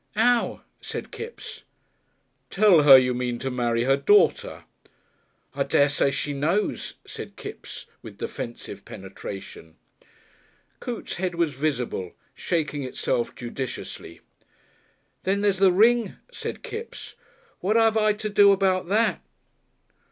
[0.15, 1.61] "'Ow?" said Kipps.
[2.49, 4.63] "Tell her you mean to marry her daughter."
[5.53, 9.75] "I dessay she knows," said Kipps, with defensive penetration.
[10.79, 14.21] Coote's head was visible, shaking itself judiciously.
[15.21, 17.13] "Then there's the ring," said Kipps.
[17.59, 19.21] "What 'ave I to do about that?"